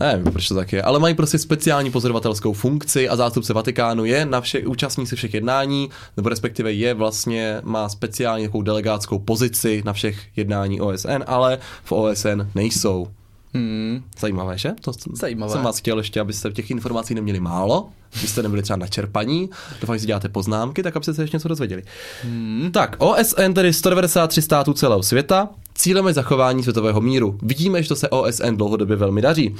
[0.01, 4.27] Nevím, proč to tak je, ale mají prostě speciální pozorovatelskou funkci a zástupce Vatikánu je
[4.27, 9.83] na všech, účastní se všech jednání, nebo respektive je vlastně, má speciální takovou delegátskou pozici
[9.85, 13.07] na všech jednání OSN, ale v OSN nejsou.
[13.55, 14.71] Hmm, Zajímavé, že?
[14.81, 15.53] To Zajímavé.
[15.53, 20.01] jsem vás chtěl ještě, abyste těch informací neměli málo, abyste nebyli třeba načerpaní, doufám, že
[20.01, 21.83] si děláte poznámky, tak abyste se ještě něco dozvěděli.
[22.23, 22.71] hmm.
[22.73, 27.39] Tak, OSN, tedy 193 států celého světa, cílem je zachování světového míru.
[27.43, 29.55] Vidíme, že to se OSN dlouhodobě velmi daří.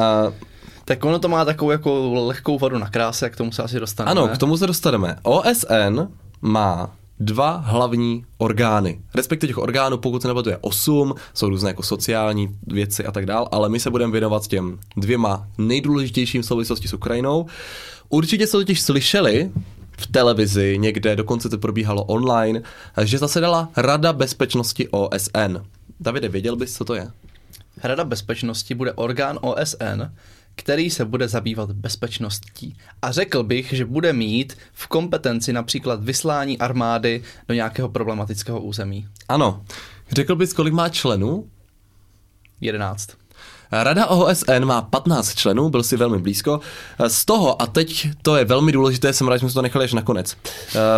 [0.00, 0.32] A,
[0.84, 4.10] Tak ono to má takovou jako lehkou vadu na kráse, k tomu se asi dostaneme.
[4.10, 5.16] ano, k tomu se dostaneme.
[5.22, 6.00] OSN
[6.42, 9.00] má dva hlavní orgány.
[9.14, 13.12] Respektive těch orgánů, pokud se nebo to je osm, jsou různé jako sociální věci a
[13.12, 17.46] tak dál, ale my se budeme věnovat těm dvěma nejdůležitějším souvislosti s Ukrajinou.
[18.08, 19.50] Určitě jste totiž slyšeli
[19.98, 22.62] v televizi, někde, dokonce to probíhalo online,
[23.02, 25.58] že zasedala Rada bezpečnosti OSN.
[26.00, 27.10] Davide, věděl bys, co to je?
[27.82, 30.02] Rada bezpečnosti bude orgán OSN,
[30.54, 32.76] který se bude zabývat bezpečností.
[33.02, 39.08] A řekl bych, že bude mít v kompetenci například vyslání armády do nějakého problematického území.
[39.28, 39.64] Ano.
[40.10, 41.48] Řekl bys, kolik má členů?
[42.60, 43.10] 11.
[43.72, 46.60] Rada OSN má 15 členů, byl si velmi blízko.
[47.08, 49.92] Z toho, a teď to je velmi důležité, jsem rád, že jsme to nechali až
[49.92, 50.36] nakonec.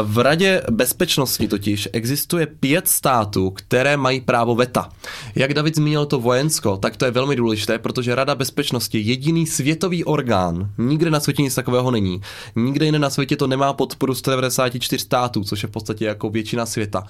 [0.02, 4.88] V Radě bezpečnosti totiž existuje pět států, které mají právo veta.
[5.34, 9.46] Jak David zmínil to vojensko, tak to je velmi důležité, protože Rada bezpečnosti je jediný
[9.46, 10.70] světový orgán.
[10.78, 12.20] Nikde na světě nic takového není.
[12.56, 16.66] Nikde jinde na světě to nemá podporu 194 států, což je v podstatě jako většina
[16.66, 17.06] světa.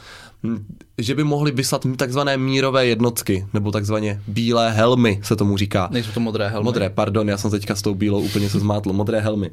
[0.98, 5.88] Že by mohli vyslat takzvané mírové jednotky, nebo takzvaně bílé helmy, se tomu říká.
[5.92, 6.64] Nejsou to modré helmy.
[6.64, 8.92] Modré, pardon, já jsem teďka s tou bílou úplně se zmátl.
[8.92, 9.50] Modré helmy.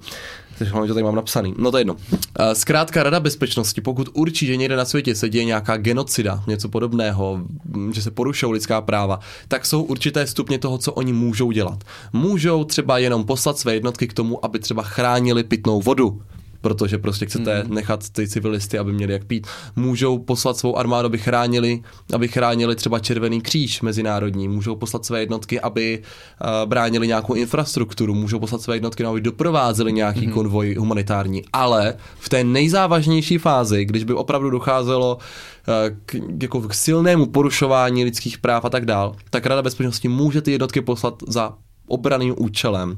[0.58, 1.54] Takže hlavně to tady mám napsaný.
[1.58, 1.96] No to je jedno.
[2.40, 6.70] Eh, Zkrátka Rada bezpečnosti, pokud určí, že někde na světě se děje nějaká genocida, něco
[6.70, 7.42] podobného,
[7.76, 11.84] m, že se porušují lidská práva, tak jsou určité stupně toho, co oni můžou dělat.
[12.14, 16.22] Můžou třeba jenom poslat své jednotky k tomu, aby třeba chránili pitnou vodu
[16.62, 17.74] protože prostě chcete hmm.
[17.74, 19.48] nechat ty civilisty, aby měli jak pít.
[19.76, 21.82] Můžou poslat svou armádu, aby chránili,
[22.14, 24.48] aby chránili třeba Červený kříž mezinárodní.
[24.48, 28.14] Můžou poslat své jednotky, aby uh, bránili nějakou infrastrukturu.
[28.14, 30.34] Můžou poslat své jednotky, aby doprovázeli nějaký hmm.
[30.34, 31.44] konvoj humanitární.
[31.54, 35.74] Ale v té nejzávažnější fázi, když by opravdu docházelo uh,
[36.06, 40.52] k, jako k silnému porušování lidských práv a tak dál, tak Rada bezpečnosti může ty
[40.52, 41.54] jednotky poslat za
[41.88, 42.96] obraným účelem.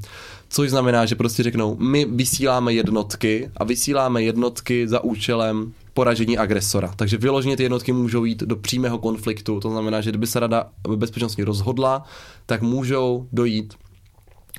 [0.54, 6.92] Což znamená, že prostě řeknou, my vysíláme jednotky a vysíláme jednotky za účelem poražení agresora.
[6.96, 9.60] Takže vyloženě ty jednotky můžou jít do přímého konfliktu.
[9.60, 12.04] To znamená, že kdyby se Rada bezpečnosti rozhodla,
[12.46, 13.74] tak můžou dojít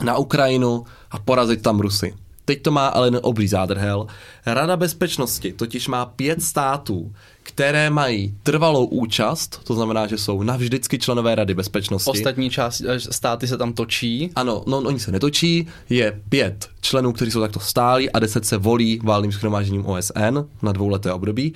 [0.03, 2.13] na Ukrajinu a porazit tam Rusy.
[2.45, 4.07] Teď to má ale oblý zádrhel.
[4.45, 10.99] Rada bezpečnosti totiž má pět států, které mají trvalou účast, to znamená, že jsou navždycky
[10.99, 12.09] členové Rady bezpečnosti.
[12.09, 14.31] Ostatní část, eh, státy se tam točí.
[14.35, 18.57] Ano, no oni se netočí, je pět členů, kteří jsou takto stálí a deset se
[18.57, 21.53] volí válným schromážením OSN na dvouleté období.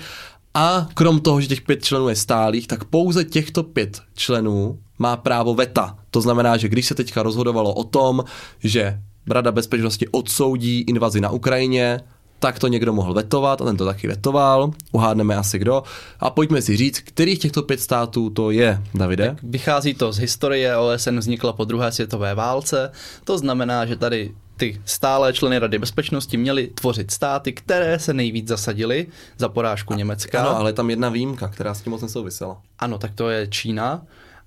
[0.53, 5.17] A krom toho, že těch pět členů je stálých, tak pouze těchto pět členů má
[5.17, 5.97] právo veta.
[6.11, 8.23] To znamená, že když se teďka rozhodovalo o tom,
[8.63, 8.99] že
[9.31, 11.99] Rada bezpečnosti odsoudí invazi na Ukrajině,
[12.39, 14.71] tak to někdo mohl vetovat a ten to taky vetoval.
[14.91, 15.83] Uhádneme asi kdo.
[16.19, 19.35] A pojďme si říct, kterých těchto pět států to je, Davide?
[19.43, 22.91] Vychází to z historie, OSN vznikla po druhé světové válce,
[23.23, 28.47] to znamená, že tady ty stále členy Rady bezpečnosti měly tvořit státy, které se nejvíc
[28.47, 30.41] zasadily za porážku Německa.
[30.41, 32.61] Ano, ale je tam jedna výjimka, která s tím moc nesouvisela.
[32.79, 34.01] Ano, tak to je Čína,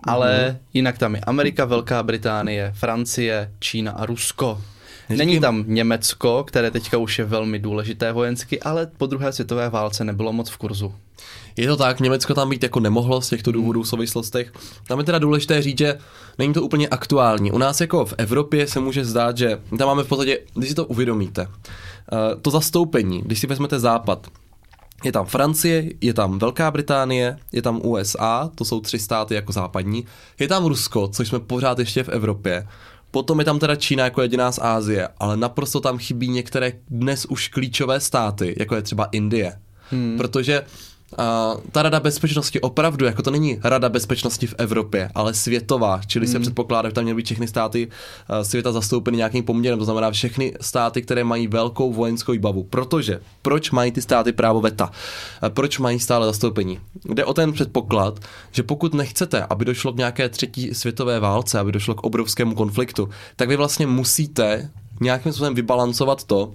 [0.05, 0.59] ale mm.
[0.73, 4.61] jinak tam je Amerika, Velká Británie, Francie, Čína a Rusko.
[5.17, 10.05] Není tam Německo, které teďka už je velmi důležité vojensky, ale po druhé světové válce
[10.05, 10.95] nebylo moc v kurzu.
[11.57, 14.53] Je to tak, Německo tam být jako nemohlo z těchto důvodů v souvislostech.
[14.87, 15.99] Tam je teda důležité říct, že
[16.39, 17.53] není to úplně aktuální.
[17.53, 20.75] U nás jako v Evropě se může zdát, že tam máme v podstatě, když si
[20.75, 24.27] to uvědomíte, eh, to zastoupení, když si vezmete západ,
[25.05, 29.53] je tam Francie, je tam Velká Británie, je tam USA, to jsou tři státy jako
[29.53, 30.05] západní,
[30.39, 32.67] je tam Rusko, což jsme pořád ještě v Evropě,
[33.13, 37.25] Potom je tam teda Čína jako jediná z Ázie, ale naprosto tam chybí některé dnes
[37.25, 39.59] už klíčové státy, jako je třeba Indie.
[39.91, 40.17] Hmm.
[40.17, 40.63] Protože
[41.19, 46.27] a ta Rada bezpečnosti opravdu, jako to není Rada bezpečnosti v Evropě, ale světová, čili
[46.27, 46.33] hmm.
[46.33, 47.89] se předpokládá, že tam měly být všechny státy
[48.43, 52.65] světa zastoupeny nějakým poměrem, to znamená všechny státy, které mají velkou vojenskou výbavu.
[52.65, 54.91] Protože, proč mají ty státy právo veta?
[55.49, 56.81] Proč mají stále zastoupení?
[57.05, 58.21] Jde o ten předpoklad,
[58.53, 63.09] že pokud nechcete, aby došlo k nějaké třetí světové válce, aby došlo k obrovskému konfliktu,
[63.37, 64.71] tak vy vlastně musíte
[65.01, 66.53] nějakým způsobem vybalancovat to,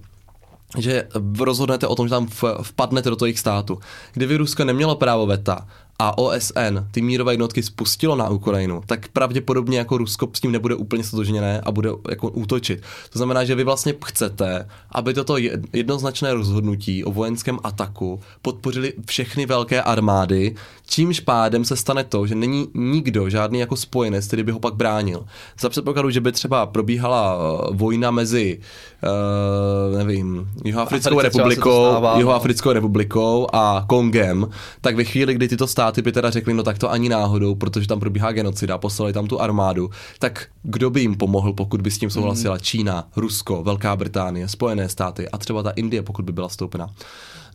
[0.77, 1.07] že
[1.39, 2.27] rozhodnete o tom, že tam
[2.61, 3.79] vpadnete do toho jejich státu.
[4.13, 5.67] Kdyby Rusko nemělo právo veta
[5.99, 10.75] a OSN ty mírové jednotky spustilo na Ukrajinu, tak pravděpodobně jako Rusko s tím nebude
[10.75, 12.81] úplně stotožněné a bude jako útočit.
[13.09, 15.37] To znamená, že vy vlastně chcete, aby toto
[15.73, 20.55] jednoznačné rozhodnutí o vojenském ataku podpořili všechny velké armády,
[20.87, 24.73] čímž pádem se stane to, že není nikdo, žádný jako spojenec, který by ho pak
[24.73, 25.25] bránil.
[25.59, 28.59] Za předpokladu, že by třeba probíhala eh, vojna mezi,
[29.03, 31.85] uh, nevím, Jihoafrickou republikou,
[32.17, 34.49] Jihoafrickou republikou a Kongem,
[34.81, 37.87] tak ve chvíli, kdy tyto státy by teda řekli, no tak to ani náhodou, protože
[37.87, 41.97] tam probíhá genocida, poslali tam tu armádu, tak kdo by jim pomohl, pokud by s
[41.97, 42.59] tím souhlasila mm.
[42.59, 46.89] Čína, Rusko, Velká Británie, Spojené státy a třeba ta Indie, pokud by byla stoupena.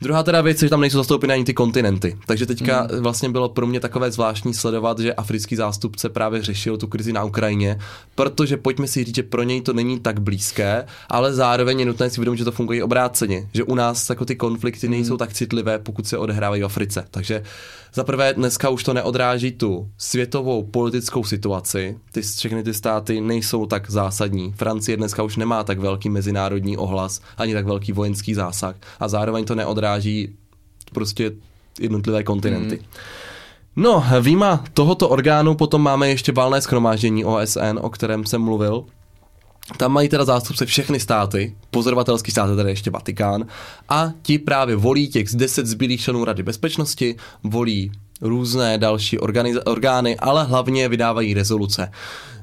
[0.03, 2.19] Druhá teda věc je, že tam nejsou zastoupeny ani ty kontinenty.
[2.27, 3.03] Takže teďka mm.
[3.03, 7.25] vlastně bylo pro mě takové zvláštní sledovat, že africký zástupce právě řešil tu krizi na
[7.25, 7.79] Ukrajině,
[8.15, 12.11] protože pojďme si říct, že pro něj to není tak blízké, ale zároveň je nutné
[12.11, 14.91] si uvědomit, že to funguje obráceně, že u nás jako ty konflikty mm.
[14.91, 17.05] nejsou tak citlivé, pokud se odehrávají v Africe.
[17.11, 17.43] Takže
[17.95, 21.99] za prvé dneska už to neodráží tu světovou politickou situaci.
[22.13, 24.53] Ty všechny ty státy nejsou tak zásadní.
[24.53, 29.45] Francie dneska už nemá tak velký mezinárodní ohlas, ani tak velký vojenský zásah a zároveň
[29.45, 30.37] to neodráží
[30.93, 31.33] prostě
[31.81, 32.77] jednotlivé kontinenty.
[32.77, 32.85] Mm.
[33.77, 38.85] No, výjima tohoto orgánu potom máme ještě valné schromáždění OSN, o kterém jsem mluvil.
[39.77, 43.47] Tam mají teda zástupce všechny státy, pozorovatelský stát je tedy ještě Vatikán,
[43.89, 49.19] a ti právě volí těch z 10 zbylých členů Rady bezpečnosti, volí různé další
[49.65, 51.91] orgány, ale hlavně vydávají rezoluce.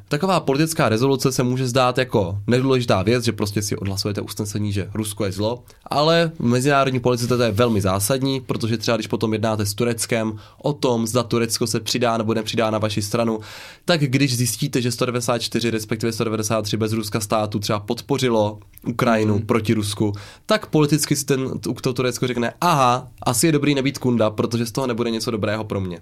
[0.10, 4.90] Taková politická rezoluce se může zdát jako nedůležitá věc, že prostě si odhlasujete usnesení, že
[4.94, 9.34] Rusko je zlo, ale v mezinárodní politice to je velmi zásadní, protože třeba když potom
[9.34, 13.40] jednáte s Tureckem o tom, zda Turecko se přidá nebo nepřidá na vaši stranu,
[13.86, 19.46] tak když zjistíte, že 194 respektive 193 bez Ruska státu třeba podpořilo Ukrajinu mm.
[19.46, 20.14] proti Rusku,
[20.46, 24.72] tak politicky si ten, to Turecko řekne, aha, asi je dobrý nebýt kunda, protože z
[24.72, 26.00] toho nebude něco dobrého pro mě.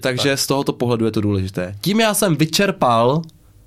[0.00, 0.38] Takže tak.
[0.38, 1.76] z tohoto pohledu je to důležité.
[1.80, 3.22] Tím já jsem vyčerpal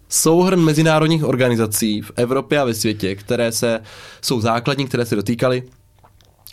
[0.09, 3.79] souhrn mezinárodních organizací v Evropě a ve světě, které se
[4.21, 5.63] jsou základní, které se dotýkaly.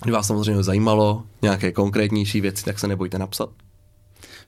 [0.03, 3.48] Kdyby vás samozřejmě zajímalo nějaké konkrétnější věci, tak se nebojte napsat.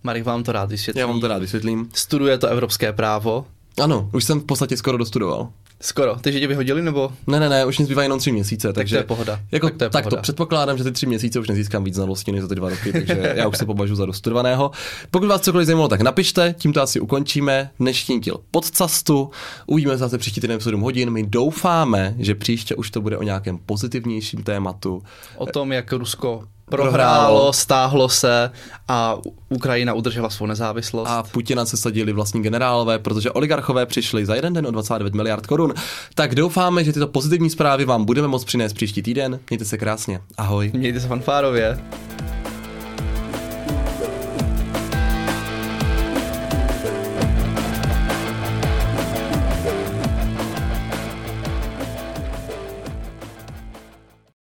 [0.03, 1.01] Marek vám to rád vysvětlí.
[1.01, 1.89] Já vám to rád vysvětlím.
[1.95, 3.47] Studuje to evropské právo.
[3.83, 5.49] Ano, už jsem v podstatě skoro dostudoval.
[5.81, 6.17] Skoro.
[6.17, 7.13] Ty, že tě vyhodili, nebo?
[7.27, 8.73] Ne, ne, ne, už mi zbývá jenom tři měsíce.
[8.73, 9.41] Takže, tak to je pohoda.
[9.53, 10.17] Jako, tak to, je tak pohoda.
[10.17, 12.93] to předpokládám, že ty tři měsíce už nezískám víc znalostí než za ty dva roky,
[12.93, 14.71] takže já už se považuji za dostudovaného.
[15.11, 19.31] Pokud vás cokoliv zajímalo, tak napište, tímto asi ukončíme dnešní díl podcastu.
[19.67, 21.11] Uvidíme se zase příští týden v 7 hodin.
[21.11, 25.03] My doufáme, že příště už to bude o nějakém pozitivnějším tématu.
[25.37, 28.51] O tom, jak Rusko prohrálo, stáhlo se
[28.89, 29.17] a
[29.49, 31.09] Ukrajina udržela svou nezávislost.
[31.09, 35.47] A Putina se sadili vlastní generálové, protože oligarchové přišli za jeden den o 29 miliard
[35.47, 35.75] korun.
[36.15, 39.41] Tak doufáme, že tyto pozitivní zprávy vám budeme moct přinést příští týden.
[39.51, 40.21] Mějte se krásně.
[40.39, 40.71] Ahoj.
[40.75, 41.79] Mějte se fanfárově.